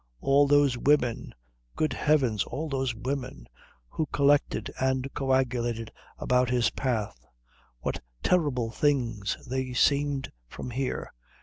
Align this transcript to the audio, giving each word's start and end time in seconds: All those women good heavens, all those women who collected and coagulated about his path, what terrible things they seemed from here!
All 0.19 0.47
those 0.47 0.79
women 0.79 1.35
good 1.75 1.93
heavens, 1.93 2.43
all 2.43 2.67
those 2.69 2.95
women 2.95 3.47
who 3.87 4.07
collected 4.07 4.71
and 4.79 5.05
coagulated 5.13 5.91
about 6.17 6.49
his 6.49 6.71
path, 6.71 7.23
what 7.81 8.01
terrible 8.23 8.71
things 8.71 9.37
they 9.47 9.73
seemed 9.73 10.31
from 10.47 10.71
here! 10.71 11.13